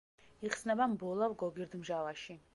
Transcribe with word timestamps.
იხსნება 0.47 0.87
მბოლავ 0.95 1.37
გოგირდმჟავაში. 1.45 2.41